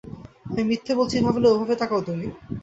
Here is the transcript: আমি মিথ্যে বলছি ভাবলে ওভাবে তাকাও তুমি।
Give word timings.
আমি 0.47 0.63
মিথ্যে 0.69 0.93
বলছি 0.99 1.15
ভাবলে 1.25 1.47
ওভাবে 1.49 1.75
তাকাও 1.81 2.01
তুমি। 2.07 2.27